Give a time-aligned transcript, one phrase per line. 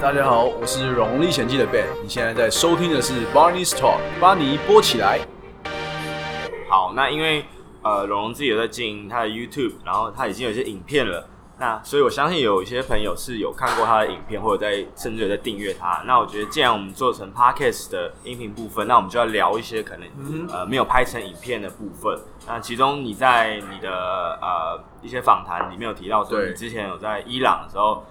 [0.00, 5.20] 大家好，我是《龙历险记》的 Ben，你现在在收听的是 Barney's Talk，巴尼播起来。
[6.70, 7.44] 好，那因为
[7.82, 11.28] 呃，龙龙自己有在经营他的 YouTube，然后他已经有一些影片了，
[11.58, 16.02] 那所以我相信有一些朋友是有看过他的影片，或者在甚至有在订阅他。
[16.06, 22.18] 那我觉得，既然我们做成 Podcast 的音频部分，那我们就要聊一些可能、嗯、呃没有拍成影片的部分。
[22.46, 23.90] 那其中你在你的
[24.40, 28.02] 呃一些访谈里面有提到说，你之前有在伊朗的时候。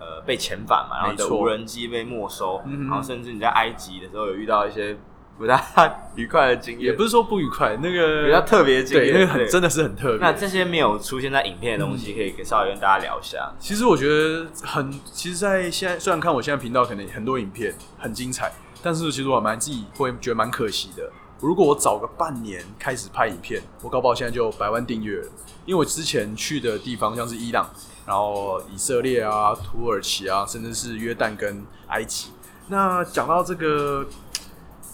[0.00, 4.96] 呃，被遣返嘛，然后你的无人机被没收，然后甚至你在埃及的时候有遇到一些
[5.36, 5.60] 不太
[6.16, 10.18] 愉快的经验，也不是说不愉快，那个比较特别的经验，对，那个很真的是很特别。
[10.18, 13.52] 那这些没有出现在影片的东西，可以给稍微跟大家聊一下。
[13.58, 21.10] 其实我觉得很，其实，在现在虽然看我现在频道可能很多影片很精彩，但是其实我蛮自己会觉得蛮可惜的。
[21.40, 25.28] 如果我早个半年开始拍影片，我搞不好现在就百万订阅了。
[25.64, 27.68] 因为我之前去的地方像是伊朗。
[28.06, 32.30] 然后以色列啊、土耳其啊，甚至是约旦跟埃及。
[32.68, 34.02] 那讲到这个，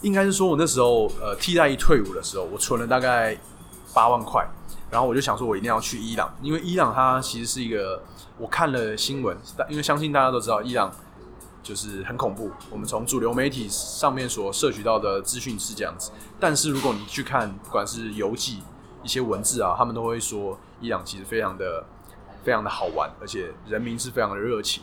[0.03, 3.39] 应该是说我那时候呃替代役退伍的时候，我存了大概
[3.95, 4.45] 八万块，
[4.91, 8.03] 然后我就想说，我一定要去伊朗，因为伊朗它其实是一个，
[8.37, 9.37] 我看了新闻，
[9.69, 10.93] 因为相信大家都知道伊朗
[11.65, 12.53] 就是很恐怖。
[12.71, 18.63] 我们从主流媒体上面所摄取到的资讯是这样子，但是如果你去看，不管是游记
[19.03, 21.85] 一些文字啊，他们都会说伊朗其实非常的。
[22.45, 24.83] 非常的好玩，而且人民是非常的热情，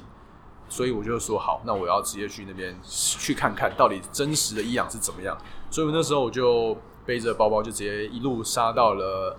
[0.68, 5.38] 所以我就说好，那我要直接去那边去看看到底真实的伊朗是怎么样。
[5.70, 9.38] 所以那时候我就背着包包就直接一路杀到了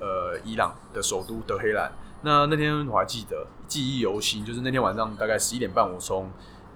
[0.00, 1.92] 呃伊朗的首都德黑兰。
[2.22, 6.28] 那那天我还记得记忆犹新，就是那天晚上大概十一点半，我从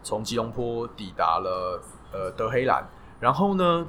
[0.07, 2.87] 从吉隆坡抵达了呃德黑兰。
[3.19, 3.85] 然后呢，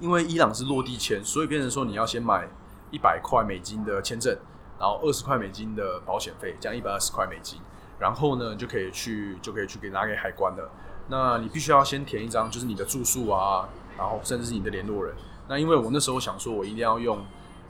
[0.00, 2.48] 因为伊朗是落地签，所以变成说你要先买
[2.90, 4.36] 一百块美金的签证。
[4.76, 7.60] 然后二十块美金的保险费，这样一百二十块美金，
[7.98, 10.70] 然后呢就可以去就可以去给拿给海关了。
[11.08, 15.14] 那你必须要先填一张，就是你的住宿啊，然后甚至是你的联络人。
[15.48, 17.18] 那因为我那时候想说，我一定要用，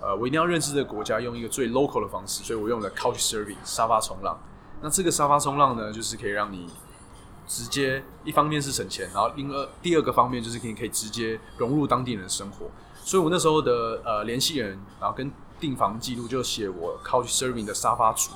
[0.01, 4.39] 呃，我一定要认识这个国家，用一个最 local 的方式，所以我用了 Couchsurfing 沙发冲浪。
[4.81, 6.69] 那这个沙发冲浪呢，就是可以让你
[7.51, 12.67] 直接一方面是省钱，然后另二第二个方面就是可以可以直接融入当地人的生活。
[13.03, 18.31] 所以我那时候的呃联系人，然后跟订房记录就写我 Couchsurfing 的沙发主，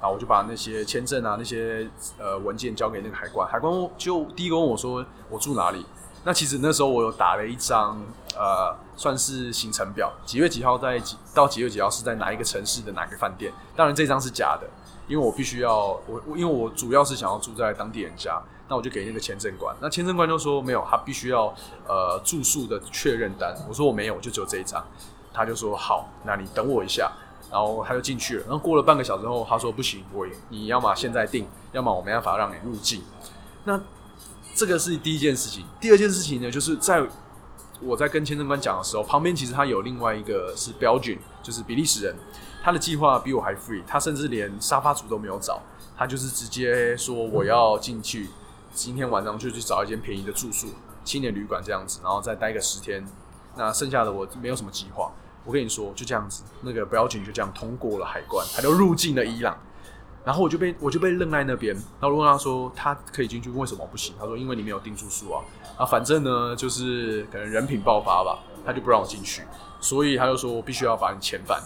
[0.00, 1.88] 然后我就把那些签证啊那些
[2.18, 5.86] 呃文件交给那个海关，海关就第一个问我说我住哪里。
[6.24, 7.96] 那其实那时候我有打了一张
[8.36, 13.52] 呃算是行程表，几月几号在几到几月几号是在哪一个城市的哪个饭店。
[13.76, 14.68] 当然这张是假的，
[15.08, 21.52] 因为我必须要我我因为我主要是想要住在当地人家，那我就给那个签证官，那签证官就说没有，他必须要
[21.86, 23.56] 呃住宿的确认单。
[23.68, 24.84] 我说我没有，就只有这一张。
[25.32, 27.12] 他就说好，那你等我一下，
[27.48, 28.42] 然后他就进去了。
[28.42, 33.02] 然后过了半个小时后，他说不行，我你要么现在定，要么我没办法让你入境。
[33.64, 33.80] 那
[34.54, 35.64] 这个是第一件事情。
[35.80, 37.06] 第二件事情呢，就是在
[37.80, 42.16] 我在跟签证官讲的时候，旁边其实他有另外一个是 Belgian，就是比利时人，
[42.62, 45.60] 他的计划比我还 free，他甚至连沙发主都没有找，
[45.96, 48.28] 他就是直接说我要进去，
[48.72, 50.68] 今天晚上就去找一间便宜的住宿，
[51.04, 53.06] 青年旅馆这样子，然后再待个十天。
[53.56, 55.10] 那剩下的我没有什么计划。
[55.44, 59.56] 我跟你说，就这样子，那个 Belgian 就这样通过了海关，他就入境了伊朗。
[60.28, 61.74] 然后我就被我就被愣在那边。
[61.74, 64.14] 然后我问他说，他可以进去，为什么不行？
[64.18, 65.42] 他说，因为你没有订住宿啊。
[65.78, 69.40] 啊，反正呢，就是可能人品爆发吧，他就不让我进去。
[69.80, 71.62] 所以他就说我必须要把你遣返，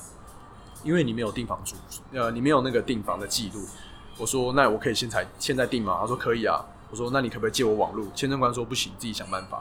[0.85, 1.75] 因为你没有订房住，
[2.13, 3.67] 呃，你没有那个订房的记录。
[4.17, 5.99] 我说，那我可以现在现在订吗？
[6.01, 6.65] 他说可以啊。
[6.89, 8.07] 我说，那你可不可以借我网络？
[8.15, 9.61] 签证官说不行，自己想办法。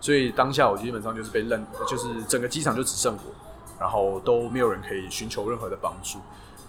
[0.00, 3.34] 所以当下我基本上就是被认，就是整个机场就只剩我。
[3.80, 6.20] 然后都没有人可以寻求任何的帮助。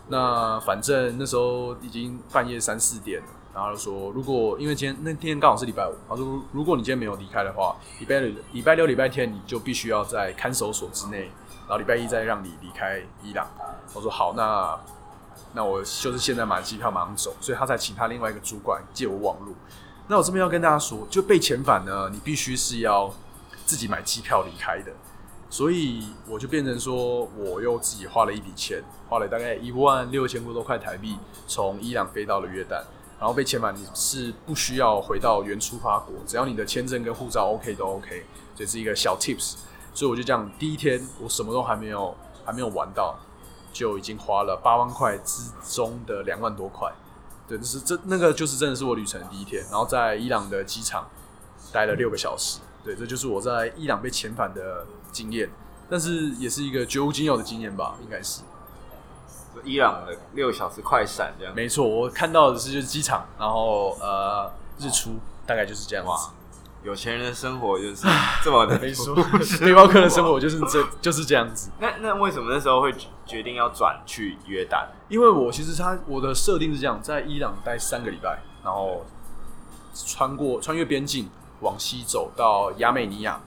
[0.10, 11.32] 那反正那时候已经半夜三四点了，然后就说，如果因为今天那天刚好是礼拜五，他说如果你今天没有离开的话，礼拜六、礼拜六、礼拜天你就必须要在看守所之内，
[11.68, 13.46] 然后礼拜一再让你离开伊朗。
[13.94, 14.80] 我说好，那
[15.54, 19.56] 那我就是现在买机票马上走，所以他才请他另外一个主管借我网路。
[20.08, 23.14] 那我这边要跟大家说，就被遣返呢，你必须是要
[23.66, 24.92] 自己买机票离开的。
[25.50, 31.18] 所以我就变成说，我又自己花了一笔钱，花了大概一万六千多块台币，
[31.48, 32.84] 从伊朗飞到了约旦，
[33.18, 33.74] 然后被遣返。
[33.74, 39.56] 你是不需要回到原出发国，只要你的签证跟护照 OK 都 OK，这是一个小 tips。
[39.94, 42.14] 所以我就这样，第一天我什么都还没有，
[42.46, 43.18] 还没有玩到，
[43.72, 46.92] 就已经花了八万块之中的两万多块。
[47.48, 51.08] 对，就是这那个就是真的是我旅程第一天，然后在伊朗的机场
[51.72, 52.60] 待了六个小时。
[52.84, 55.50] 对，这就是我在伊朗被遣返的经验，
[55.90, 58.42] 但是也是一个绝无仅有的经验吧，应该是。
[59.64, 61.54] 伊朗的六小时快闪这样。
[61.56, 65.16] 没错，我看到的是就是机场，然后呃日出，
[65.48, 66.12] 大概就是这样子。
[66.12, 66.34] 哇，
[66.84, 68.08] 有钱人的生活就是
[68.46, 69.16] 这么的， 没错，
[69.60, 71.72] 背包客的生活就是这 就是这样子。
[71.80, 72.94] 那那为什么那时候会
[73.26, 74.86] 决定要转去约旦？
[75.10, 79.04] 因为我其实他我的设定是这样，在伊朗待三个礼拜，然后
[80.06, 81.28] 穿过穿越边境
[81.62, 83.40] 往西走到亚美尼亚，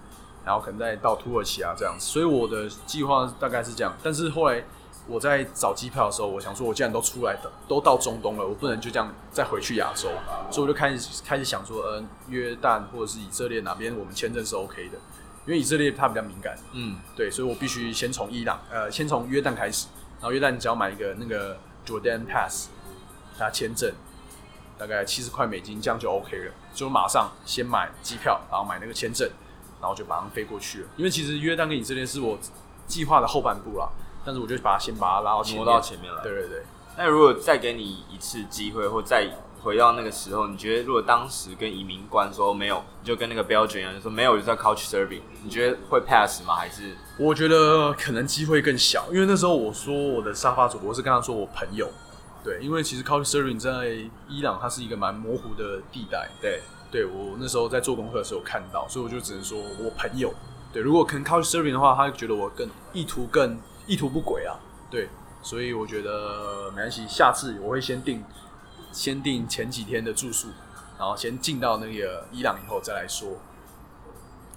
[0.44, 2.06] 然后可能再到土耳其啊这样子。
[2.06, 4.62] 所以我的计划大概是这样，但是后来。
[5.06, 10.08] 我在找机票的时候，我想说，我既然都出来的，都到中东了，我不能就这样再回去亚洲，
[10.52, 14.98] 所以我就开始开始想说，呃，约旦或者是以色列哪边我们签证是 OK 的，
[15.46, 19.88] 因为以色列它比较敏感，嗯，对，所以我必须先从伊朗，呃，先从约旦开始，
[20.20, 22.68] 然后约旦只要买一个那个 Jordan Pass，
[23.36, 23.92] 它签证
[24.80, 29.28] 大概七十块美金，这样就 OK 了，就马上先买机票，然后买那个签证，
[29.78, 32.38] 然后就马上飞过去了，因为其实约旦跟以色列是我
[32.86, 33.86] 计划的后半部啦。
[34.24, 36.22] 但是我就把它先把它拉到前面，到前面来。
[36.22, 36.62] 对对对。
[36.96, 39.30] 那如果再给你一次机会，或再
[39.62, 46.54] 回到那个时候，你觉得如果当时跟移民官说没有，你就跟那个标准一样，就说没有，就是要 couch serving，你觉得会 pass 吗？
[46.54, 46.94] 还是？
[47.18, 51.90] 我觉得可能机会更小，因为那时候我说我的沙发主，我是跟他说我朋友。
[52.42, 53.96] 对，因为其实 couch surfing 在
[54.28, 56.28] 伊朗它是一个蛮模糊的地带。
[56.40, 60.32] 对，对我那时候在做功课的时候看到，所以我就只能说我朋友。
[60.72, 63.58] 对，如果可能 couch surfing 的话，他会觉得我更意图更。
[63.87, 64.54] 意图不轨啊，
[64.88, 65.08] 对，
[65.42, 67.08] 所以我觉得没关系。
[67.08, 68.22] 下次我会先定，
[68.92, 70.50] 先定前几天的住宿，
[70.96, 73.32] 然后先进到那个伊朗以后再来说。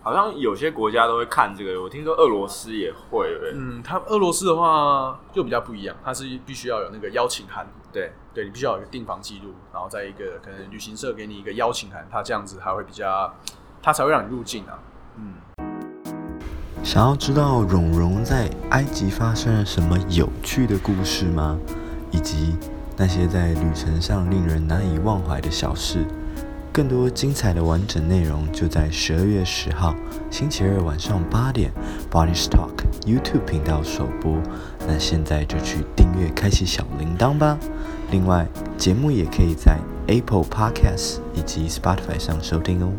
[0.04, 3.26] 好像有些国家都会看这个，我听说俄罗斯也会。
[3.54, 7.66] 嗯，他俄罗斯的话就比较不一样，他是必须要有那个邀请函。
[7.92, 13.34] 对，对你必须要有一个订房记录，然后再一个可能旅行社给你一个邀请函，他这样子还会比较，
[13.82, 14.78] 他才会让你入境啊。
[15.16, 15.36] 嗯。
[16.84, 21.58] 想要知道蓉蓉在埃及发生了什么有趣的故事吗？
[22.12, 22.58] 以及
[22.98, 26.06] 那些在旅程上令人难以忘怀的小事？
[26.74, 29.96] 更多精彩的完整内容就在十二月十号
[30.32, 31.72] 星期二晚上八点
[32.12, 32.72] ，Body Talk
[33.06, 34.42] YouTube 频道首播。
[34.88, 37.60] 那现在就去订阅，开启小铃铛吧。
[38.10, 39.78] 另外，节目也可以在
[40.08, 42.92] Apple Podcasts 以及 Spotify 上收听哦。